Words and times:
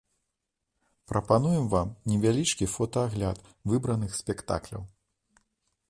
Прапануем 1.11 1.65
вам 1.75 1.87
невялічкі 2.13 2.65
фотаагляд 2.75 3.37
выбраных 3.75 4.11
спектакляў. 4.23 4.83